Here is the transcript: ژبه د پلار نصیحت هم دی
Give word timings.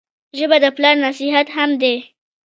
ژبه 0.37 0.57
د 0.63 0.65
پلار 0.75 0.95
نصیحت 1.05 1.47
هم 1.57 1.69
دی 1.81 1.95